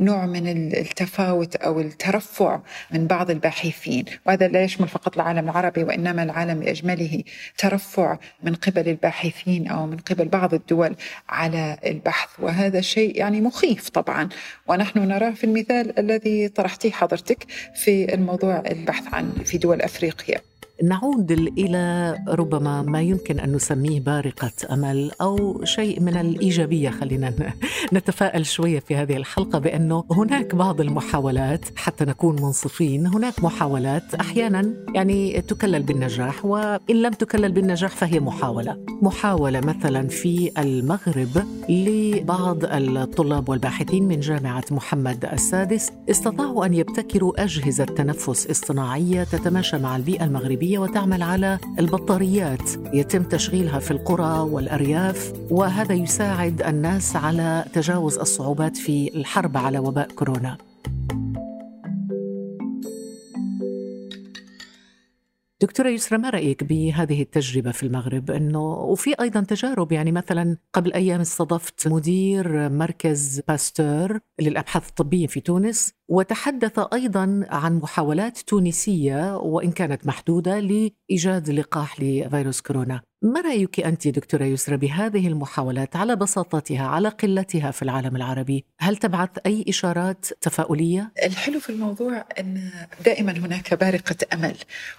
نوع 0.00 0.26
من 0.26 0.48
التفاوت 0.74 1.56
أو 1.56 1.80
الترفع 1.80 2.60
من 2.90 3.06
بعض 3.06 3.30
الباحثين. 3.30 4.04
وهذا 4.26 4.48
لا 4.48 4.64
يشمل 4.64 4.88
فقط 4.88 5.14
العالم 5.14 5.44
العربي 5.44 5.84
وإنما 5.84 6.22
العالم 6.22 6.60
بأجمله 6.60 7.22
ترفع 7.58 8.18
من 8.42 8.54
قبل 8.54 8.88
الباحثين 8.88 9.68
أو 9.68 9.86
من 9.86 9.96
قبل 9.96 10.28
بعض 10.28 10.54
الدول 10.54 10.96
على 11.28 11.76
البحث. 11.86 12.28
وهذا 12.38 12.80
شيء 12.80 13.18
يعني 13.18 13.40
مخيف 13.40 13.88
طبعا. 13.88 14.28
ونحن 14.66 14.98
نراه 14.98 15.30
في 15.30 15.44
المثال 15.44 15.98
الذي 15.98 16.48
طرحتيه 16.48 16.90
حضرتك 16.90 17.46
في 17.74 18.14
الموضوع 18.14 18.62
البحث 18.70 19.14
عن 19.14 19.32
في 19.44 19.58
دول 19.58 19.82
أفريقيا. 19.82 20.40
نعود 20.82 21.30
إلى 21.58 22.16
ربما 22.28 22.82
ما 22.82 23.00
يمكن 23.00 23.38
أن 23.38 23.52
نسميه 23.52 24.00
بارقة 24.00 24.52
أمل 24.72 25.10
أو 25.20 25.64
شيء 25.64 26.00
من 26.00 26.16
الإيجابية. 26.16 26.90
خلينا 26.90 27.32
نتفائل 27.92 28.46
شوية 28.46 28.80
في 28.80 28.96
هذه 28.96 29.16
الحلقة 29.16 29.58
بأنه 29.58 30.04
هناك 30.10 30.54
بعض 30.54 30.80
المحاولات 30.80 31.64
حتى 31.76 32.04
نكون 32.04 32.42
منصفين. 32.42 33.06
هناك 33.06 33.44
محاولات 33.44 34.14
أحيانا 34.14 34.74
يعني 34.94 35.40
تكلل 35.40 35.82
بالنجاح 35.82 36.44
وإن 36.44 36.96
لم 37.02 37.12
تكلل 37.12 37.52
بالنجاح 37.52 37.90
فهي 37.90 38.20
محاولة. 38.20 38.84
محاولة 39.02 39.60
مثلا 39.60 40.08
في 40.08 40.50
المغرب 40.58 41.44
لبعض 41.68 42.58
الطلاب 42.64 43.48
والباحثين 43.48 44.08
من 44.08 44.20
جامعة 44.20 44.64
محمد 44.70 45.24
السادس 45.24 45.92
استطاعوا 46.10 46.66
أن 46.66 46.74
يبتكروا 46.74 47.44
أجهزة 47.44 47.84
تنفس 47.84 48.46
اصطناعية 48.46 49.24
تتماشى 49.24 49.78
مع 49.78 49.96
البيئة 49.96 50.24
المغربية 50.24 50.67
الغربية 50.68 50.78
وتعمل 50.78 51.22
على 51.22 51.58
البطاريات. 51.78 52.70
يتم 52.94 53.22
تشغيلها 53.22 53.78
في 53.78 53.90
القرى 53.90 54.40
والأرياف 54.40 55.32
وهذا 55.50 55.94
يساعد 55.94 56.62
الناس 56.62 57.16
على 57.16 57.64
تجاوز 57.72 58.18
الصعوبات 58.18 58.76
في 58.76 59.10
الحرب 59.14 59.56
على 59.56 59.78
وباء 59.78 60.08
كورونا. 60.12 60.58
دكتورة 65.62 65.88
يسرى 65.88 66.18
ما 66.18 66.30
رأيك 66.30 66.64
بهذه 66.64 67.22
التجربة 67.22 67.72
في 67.72 67.82
المغرب 67.82 68.30
أنه 68.30 68.72
وفي 68.72 69.14
أيضا 69.20 69.40
تجارب 69.40 69.92
يعني 69.92 70.12
مثلا 70.12 70.56
قبل 70.72 70.92
أيام 70.92 71.20
استضفت 71.20 71.88
مدير 71.88 72.68
مركز 72.68 73.40
باستور 73.48 74.18
للأبحاث 74.40 74.88
الطبية 74.88 75.26
في 75.26 75.40
تونس 75.40 75.92
وتحدث 76.08 76.78
أيضا 76.92 77.46
عن 77.50 77.78
محاولات 77.78 78.38
تونسية 78.38 79.36
وإن 79.36 79.72
كانت 79.72 80.06
محدودة 80.06 80.60
لإيجاد 80.60 81.50
لقاح 81.50 82.00
لفيروس 82.00 82.60
كورونا. 82.60 83.07
ما 83.22 83.40
رأيك 83.40 83.80
أنت 83.80 84.08
دكتورة 84.08 84.44
يسرى 84.44 84.76
بهذه 84.76 85.28
المحاولات 85.28 85.96
على 85.96 86.16
بساطتها 86.16 86.86
على 86.86 87.08
قلتها 87.08 87.70
في 87.70 87.82
العالم 87.82 88.16
العربي؟ 88.16 88.64
هل 88.80 88.96
تبعث 88.96 89.30
أي 89.46 89.64
إشارات 89.68 90.26
تفاؤلية؟ 90.40 91.12
الحلو 91.24 91.60
في 91.60 91.70
الموضوع 91.70 92.24
أن 92.38 92.70
دائما 93.04 93.32
هناك 93.32 93.74
بارقة 93.74 94.16
أمل 94.32 94.56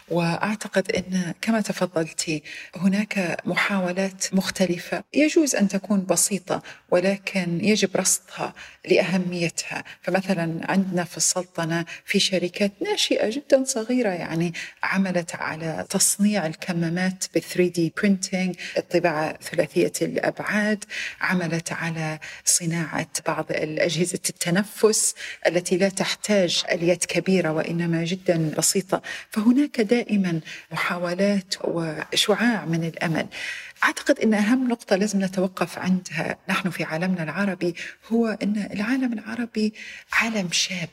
وأعتقد 0.09 0.91
أن 0.91 1.33
كما 1.41 1.61
تفضلتي 1.61 2.43
هناك 2.75 3.37
محاولات 3.45 4.25
مختلفة 4.33 5.03
يجوز 5.13 5.55
أن 5.55 5.67
تكون 5.67 6.05
بسيطة 6.05 6.61
ولكن 6.91 7.65
يجب 7.65 7.89
رصدها 7.95 8.53
لأهميتها، 8.89 9.83
فمثلا 10.01 10.71
عندنا 10.71 11.03
في 11.03 11.17
السلطنة 11.17 11.85
في 12.05 12.19
شركات 12.19 12.71
ناشئة 12.81 13.29
جدا 13.29 13.63
صغيرة 13.63 14.09
يعني 14.09 14.53
عملت 14.83 15.35
على 15.35 15.85
تصنيع 15.89 16.45
الكمامات 16.45 17.25
ب 17.35 17.39
3 17.39 17.67
دي 17.67 17.93
برينتينج 18.09 18.55
الطباعة 18.77 19.37
ثلاثية 19.41 19.91
الأبعاد 20.01 20.83
عملت 21.21 21.71
على 21.71 22.19
صناعة 22.45 23.07
بعض 23.27 23.45
الأجهزة 23.51 24.19
التنفس 24.29 25.15
التي 25.47 25.77
لا 25.77 25.89
تحتاج 25.89 26.63
آليات 26.71 27.05
كبيرة 27.05 27.51
وإنما 27.51 28.03
جدا 28.03 28.51
بسيطة. 28.57 29.01
فهناك 29.29 29.81
دائما 29.81 30.39
محاولات 30.71 31.53
وشعاع 31.63 32.65
من 32.65 32.83
الأمل. 32.83 33.27
أعتقد 33.83 34.19
أن 34.19 34.33
أهم 34.33 34.67
نقطة 34.67 34.95
لازم 34.95 35.23
نتوقف 35.23 35.79
عندها 35.79 36.37
نحن 36.49 36.69
في 36.69 36.83
عالمنا 36.83 37.23
العربي 37.23 37.75
هو 38.11 38.37
أن 38.43 38.69
العالم 38.73 39.13
العربي 39.13 39.73
عالم 40.13 40.51
شاب. 40.51 40.89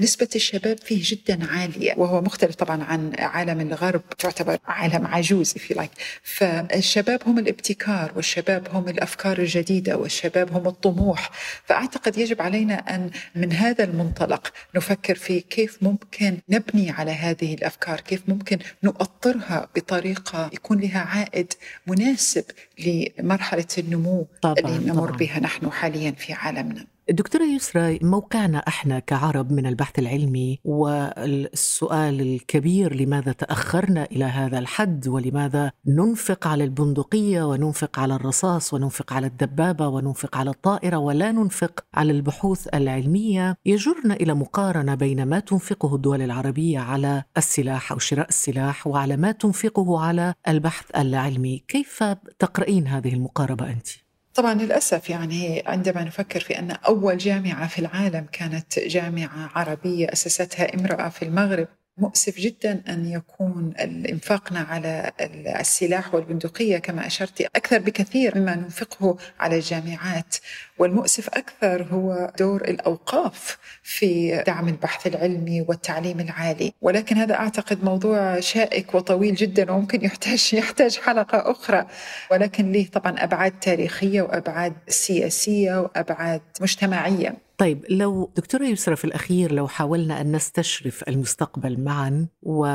نسبة 0.00 0.28
الشباب 0.36 0.78
فيه 0.78 1.02
جدا 1.04 1.46
عالية 1.52 1.94
وهو 1.96 2.20
مختلف 2.20 2.54
طبعا 2.54 2.82
عن 2.82 3.12
عالم 3.18 3.60
الغرب 3.60 4.02
تعتبر 4.18 4.58
عالم 4.64 5.06
عجوز 5.06 5.52
في 5.52 5.74
لايك 5.74 5.90
فالشباب 6.22 7.20
هم 7.26 7.38
الابتكار 7.38 8.12
والشباب 8.16 8.68
هم 8.72 8.88
الأفكار 8.88 9.38
الجديدة 9.38 9.96
والشباب 9.96 10.52
هم 10.52 10.66
الطموح. 10.66 11.30
فأعتقد 11.64 12.18
يجب 12.18 12.42
علينا 12.42 12.74
أن 12.74 13.10
من 13.34 13.52
هذا 13.52 13.84
المنطلق 13.84 14.52
نفكر 14.74 15.14
في 15.14 15.40
كيف 15.40 15.82
ممكن 15.82 16.38
نبني 16.48 16.90
على 16.90 17.10
هذه 17.10 17.54
الأفكار 17.54 18.00
كيف 18.00 18.22
ممكن 18.28 18.58
نؤطرها 18.82 19.68
بطريقة 19.76 20.50
يكون 20.52 20.80
لها 20.80 21.00
عائد 21.00 21.52
مناسب 21.86 22.44
لمرحلة 22.78 23.66
النمو 23.78 24.26
طبعاً 24.42 24.54
اللي 24.58 24.90
نمر 24.90 25.06
طبعاً. 25.06 25.16
بها 25.16 25.40
نحن 25.40 25.70
حاليا 25.70 26.10
في 26.10 26.32
عالمنا. 26.32 26.93
دكتورة 27.10 27.44
يسرى 27.44 27.98
موقعنا 28.02 28.58
إحنا 28.58 28.98
كعرب 28.98 29.52
من 29.52 29.66
البحث 29.66 29.98
العلمي 29.98 30.60
والسؤال 30.64 32.20
الكبير 32.20 32.94
لماذا 32.94 33.32
تأخرنا 33.32 34.04
إلى 34.04 34.24
هذا 34.24 34.58
الحد 34.58 35.08
ولماذا 35.08 35.72
ننفق 35.86 36.46
على 36.46 36.64
البندقية 36.64 37.42
وننفق 37.42 37.98
على 37.98 38.14
الرصاص 38.14 38.74
وننفق 38.74 39.12
على 39.12 39.26
الدبابة 39.26 39.88
وننفق 39.88 40.36
على 40.36 40.50
الطائرة 40.50 40.96
ولا 40.96 41.32
ننفق 41.32 41.84
على 41.94 42.12
البحوث 42.12 42.68
العلمية 42.74 43.56
يجرنا 43.66 44.14
إلى 44.14 44.34
مقارنة 44.34 44.94
بين 44.94 45.24
ما 45.24 45.40
تنفقه 45.40 45.94
الدول 45.94 46.22
العربية 46.22 46.78
على 46.78 47.22
السلاح 47.36 47.92
أو 47.92 47.98
شراء 47.98 48.28
السلاح 48.28 48.86
وعلى 48.86 49.16
ما 49.16 49.32
تنفقه 49.32 50.00
على 50.00 50.34
البحث 50.48 50.84
العلمي، 50.96 51.64
كيف 51.68 52.04
تقرأين 52.38 52.86
هذه 52.86 53.14
المقاربة 53.14 53.70
أنت؟ 53.70 54.03
طبعا 54.34 54.54
للأسف 54.54 55.10
يعني 55.10 55.62
عندما 55.66 56.04
نفكر 56.04 56.40
في 56.40 56.58
أن 56.58 56.70
أول 56.70 57.18
جامعة 57.18 57.68
في 57.68 57.78
العالم 57.78 58.26
كانت 58.32 58.78
جامعة 58.78 59.50
عربية 59.54 60.12
أسستها 60.12 60.74
امرأة 60.74 61.08
في 61.08 61.24
المغرب 61.24 61.68
مؤسف 61.98 62.36
جدا 62.38 62.82
أن 62.88 63.06
يكون 63.06 63.74
إنفاقنا 64.10 64.60
على 64.60 65.12
السلاح 65.60 66.14
والبندقية 66.14 66.78
كما 66.78 67.06
أشرت 67.06 67.40
أكثر 67.40 67.78
بكثير 67.78 68.38
مما 68.38 68.54
ننفقه 68.54 69.16
على 69.40 69.56
الجامعات. 69.56 70.36
والمؤسف 70.78 71.28
أكثر 71.28 71.82
هو 71.82 72.32
دور 72.38 72.64
الأوقاف 72.64 73.58
في 73.82 74.42
دعم 74.46 74.68
البحث 74.68 75.06
العلمي 75.06 75.60
والتعليم 75.60 76.20
العالي. 76.20 76.72
ولكن 76.82 77.16
هذا 77.16 77.34
أعتقد 77.34 77.84
موضوع 77.84 78.40
شائك 78.40 78.94
وطويل 78.94 79.34
جدا 79.34 79.72
وممكن 79.72 80.04
يحتاج 80.04 80.50
يحتاج 80.54 80.98
حلقة 80.98 81.50
أخرى. 81.50 81.86
ولكن 82.30 82.72
له 82.72 82.86
طبعا 82.92 83.24
أبعاد 83.24 83.60
تاريخية 83.60 84.22
وأبعاد 84.22 84.74
سياسية 84.88 85.80
وأبعاد 85.80 86.42
مجتمعية. 86.60 87.43
طيب 87.58 87.84
لو 87.90 88.32
دكتورة 88.36 88.64
يسرى 88.64 88.96
في 88.96 89.04
الأخير 89.04 89.52
لو 89.52 89.68
حاولنا 89.68 90.20
أن 90.20 90.32
نستشرف 90.32 91.08
المستقبل 91.08 91.80
معا 91.80 92.26
و 92.42 92.66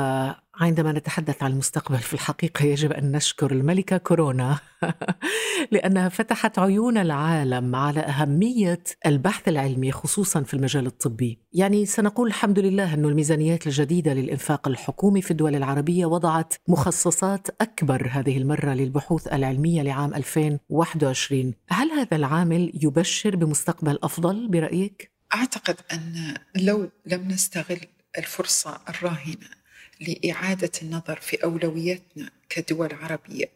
عندما 0.60 0.92
نتحدث 0.92 1.42
عن 1.42 1.50
المستقبل 1.52 1.98
في 1.98 2.14
الحقيقة 2.14 2.64
يجب 2.64 2.92
أن 2.92 3.12
نشكر 3.12 3.52
الملكة 3.52 3.96
كورونا 3.96 4.58
لأنها 5.72 6.08
فتحت 6.08 6.58
عيون 6.58 6.98
العالم 6.98 7.76
على 7.76 8.00
أهمية 8.00 8.82
البحث 9.06 9.48
العلمي 9.48 9.92
خصوصا 9.92 10.42
في 10.42 10.54
المجال 10.54 10.86
الطبي 10.86 11.38
يعني 11.52 11.86
سنقول 11.86 12.28
الحمد 12.28 12.58
لله 12.58 12.94
أن 12.94 13.04
الميزانيات 13.04 13.66
الجديدة 13.66 14.14
للإنفاق 14.14 14.68
الحكومي 14.68 15.22
في 15.22 15.30
الدول 15.30 15.56
العربية 15.56 16.06
وضعت 16.06 16.54
مخصصات 16.68 17.48
أكبر 17.60 18.08
هذه 18.10 18.38
المرة 18.38 18.74
للبحوث 18.74 19.26
العلمية 19.26 19.82
لعام 19.82 20.14
2021 20.14 21.54
هل 21.68 21.90
هذا 21.90 22.16
العامل 22.16 22.72
يبشر 22.82 23.36
بمستقبل 23.36 23.98
أفضل 24.02 24.48
برأيك؟ 24.48 25.12
أعتقد 25.34 25.76
أن 25.92 26.34
لو 26.56 26.90
لم 27.06 27.28
نستغل 27.28 27.80
الفرصة 28.18 28.80
الراهنة 28.88 29.59
لإعادة 30.00 30.70
النظر 30.82 31.20
في 31.20 31.44
أولوياتنا 31.44 32.30
كدول 32.48 32.94
عربية 32.94 33.50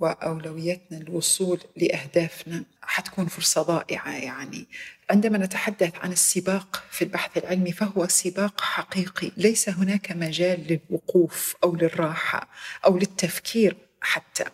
واولويتنا 0.00 0.98
الوصول 0.98 1.60
لأهدافنا 1.76 2.64
حتكون 2.82 3.26
فرصة 3.26 3.62
ضائعه 3.62 4.12
يعني. 4.12 4.66
عندما 5.10 5.38
نتحدث 5.38 5.94
عن 5.96 6.12
السباق 6.12 6.84
في 6.90 7.02
البحث 7.02 7.38
العلمي 7.38 7.72
فهو 7.72 8.08
سباق 8.08 8.60
حقيقي. 8.60 9.30
ليس 9.36 9.68
هناك 9.68 10.12
مجال 10.12 10.80
للوقوف 10.90 11.56
أو 11.64 11.76
للراحة 11.76 12.48
أو 12.84 12.98
للتفكير 12.98 13.76
حتى. 14.00 14.44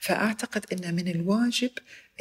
فأعتقد 0.00 0.64
أن 0.72 0.94
من 0.94 1.08
الواجب 1.08 1.70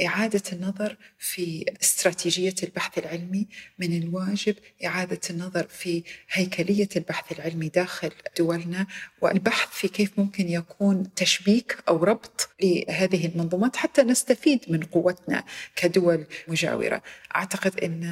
إعادة 0.05 0.41
النظر 0.53 0.97
في 1.19 1.65
استراتيجية 1.81 2.55
البحث 2.63 2.97
العلمي 2.97 3.47
من 3.79 3.97
الواجب 4.03 4.55
إعادة 4.85 5.19
النظر 5.29 5.67
في 5.67 6.03
هيكلية 6.31 6.89
البحث 6.95 7.31
العلمي 7.31 7.69
داخل 7.69 8.11
دولنا 8.37 8.87
والبحث 9.21 9.69
في 9.71 9.87
كيف 9.87 10.19
ممكن 10.19 10.49
يكون 10.49 11.13
تشبيك 11.15 11.77
أو 11.87 12.03
ربط 12.03 12.49
لهذه 12.63 13.25
المنظومات 13.25 13.75
حتى 13.75 14.01
نستفيد 14.03 14.59
من 14.67 14.83
قوتنا 14.83 15.43
كدول 15.75 16.25
مجاورة. 16.47 17.01
أعتقد 17.35 17.79
أن 17.79 18.03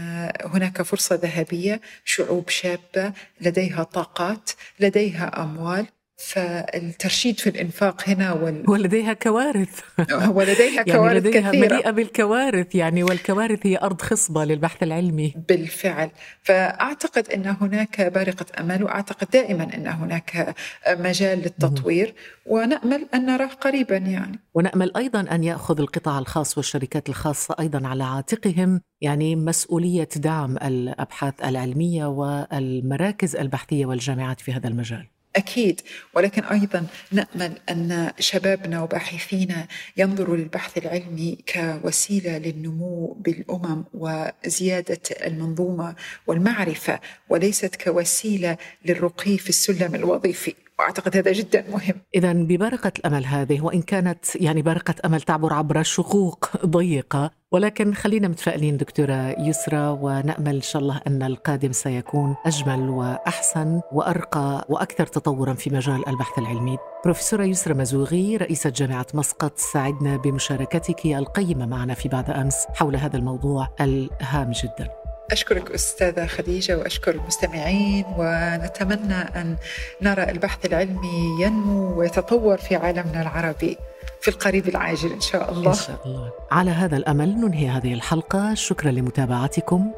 هناك 0.46 0.82
فرصة 0.82 1.16
ذهبية 1.16 1.82
شعوب 2.06 2.50
شابة 2.50 3.14
لديها 3.42 3.84
طاقات 3.84 4.50
لديها 4.80 5.44
أموال. 5.44 5.88
فالترشيد 6.20 7.40
في 7.40 7.50
الإنفاق 7.50 8.10
هنا 8.10 8.34
وال... 8.34 8.70
ولديها 8.70 9.14
كوارث. 9.14 9.80
ولديها 10.38 10.74
يعني 10.74 10.92
كوارث 10.92 11.14
يعني 11.14 11.20
لديها 11.20 11.50
كثيرة. 11.50 11.74
مليئة 11.74 11.92
بالكوارث 11.92 12.76
يعني 12.76 13.04
والكوارث 13.04 13.60
هي 13.64 13.78
أرض 13.78 14.02
خصبة 14.02 14.46
للبحث 14.46 14.84
العلمي. 14.84 15.34
بالفعل. 15.50 16.12
فأعتقد 16.44 17.30
أن 17.30 17.56
هناك 17.62 18.02
بارقة 18.02 18.46
أمل 18.60 18.84
وأعتقد 18.84 19.28
دائما 19.34 19.64
أن 19.64 19.88
هناك 19.88 20.56
مجال 20.90 21.40
للتطوير 21.40 22.14
ونأمل 22.46 23.08
أن 23.14 23.26
نراه 23.26 23.48
قريبا 23.48 23.98
يعني. 23.98 24.40
ونأمل 24.54 24.92
أيضا 24.98 25.20
أن 25.32 25.44
يأخذ 25.44 25.80
القطاع 25.80 26.20
الخاص 26.20 26.58
والشركات 26.58 27.10
الخاصة 27.10 27.56
أيضا 27.60 27.88
على 27.88 28.04
عاتقهم 28.04 28.82
يعني 29.02 29.36
مسؤولية 29.36 30.10
دعم 30.16 30.58
الأبحاث 30.58 31.34
العلمية 31.44 32.06
والمراكز 32.06 33.36
البحثية 33.36 33.86
والجامعات 33.86 34.42
في 34.42 34.54
هذا 34.54 34.68
المجال. 34.68 35.08
أكيد. 35.40 35.82
ولكن 36.14 36.44
أيضا 36.44 36.88
نأمل 37.12 37.58
أن 37.70 38.12
شبابنا 38.20 38.82
وباحثينا 38.84 39.68
ينظروا 39.98 40.38
للبحث 40.38 40.78
العلمي 40.78 41.38
كوسيلة 41.54 42.38
للنمو 42.38 43.18
بالأمم 43.20 43.84
وزيادة 43.94 45.02
المنظومة 45.26 45.96
والمعرفة 46.28 47.00
وليست 47.30 47.76
كوسيلة 47.76 48.58
للرقي 48.86 49.38
في 49.38 49.50
السلم 49.50 49.96
الوظيفي. 49.96 50.56
واعتقد 50.80 51.18
هذا 51.18 51.32
جدا 51.32 51.66
مهم. 51.72 51.96
اذا 52.16 52.34
ببارقه 52.34 52.92
الأمل 53.00 53.26
هذه 53.26 53.62
وإن 53.62 53.82
كانت 53.82 54.36
يعني 54.36 54.62
بارقه 54.62 54.96
أمل 55.06 55.22
تعبر 55.22 55.54
عبر 55.54 55.84
شقوق 55.84 56.66
ضيقة 56.66 57.32
ولكن 57.52 57.94
خلينا 57.94 58.28
متفائلين 58.28 58.78
دكتورة 58.78 59.40
يسرى 59.40 59.98
ونأمل 60.02 60.56
إن 60.56 60.62
شاء 60.62 60.82
الله 60.82 61.02
أن 61.08 61.24
القادم 61.24 61.72
سيكون 61.72 62.36
أجمل 62.46 62.90
وأحسن 62.90 63.82
وأرقى 63.92 64.66
وأكثر 64.70 65.06
تطورا 65.06 65.54
في 65.54 65.70
مجال 65.70 66.08
البحث 66.10 66.40
العلمي. 66.40 66.78
بروفيسورة 67.04 67.44
يسرى 67.44 67.74
مزوغي 67.74 68.38
رئيسة 68.38 68.70
جامعة 68.70 69.08
مسقط 69.14 69.58
سعدنا 69.58 70.18
بمشاركتك 70.18 71.06
القيمة 71.06 71.66
معنا 71.66 71.94
في 71.94 72.10
بعد 72.10 72.30
أمس 72.30 72.66
حول 72.74 72.96
هذا 72.96 73.18
الموضوع 73.18 73.70
الهام 73.82 74.52
جدا. 74.52 74.99
أشكرك 75.32 75.72
أستاذة 75.72 76.26
خديجة 76.26 76.78
وأشكر 76.78 77.12
المستمعين 77.12 78.06
ونتمنى 78.18 79.16
أن 79.16 79.56
نرى 80.02 80.24
البحث 80.24 80.66
العلمي 80.66 81.42
ينمو 81.42 82.00
ويتطور 82.00 82.58
في 82.58 82.76
عالمنا 82.76 83.22
العربي 83.22 83.78
في 84.22 84.28
القريب 84.28 84.68
العاجل 84.68 85.12
إن 85.12 85.22
شاء 85.22 85.52
الله. 85.52 85.72
إن 85.72 85.76
شاء 85.76 86.00
الله. 86.06 86.32
على 86.52 86.72
هذا 86.72 86.98
الأمل 86.98 87.30
ننهي 87.30 87.68
هذه 87.68 87.94
الحلقة. 87.94 88.54
شكرا 88.54 88.92
لمتابعتكم. 88.92 89.92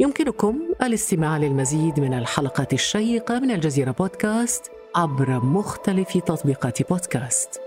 يمكنكم 0.00 0.58
الاستماع 0.82 1.36
للمزيد 1.36 2.00
من 2.00 2.14
الحلقات 2.14 2.72
الشيقة 2.72 3.38
من 3.38 3.50
الجزيرة 3.50 3.90
بودكاست 3.90 4.70
عبر 4.96 5.30
مختلف 5.30 6.18
تطبيقات 6.18 6.88
بودكاست. 6.88 7.60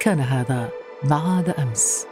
كان 0.00 0.20
هذا 0.20 0.68
بعد 1.02 1.54
أمس. 1.58 2.09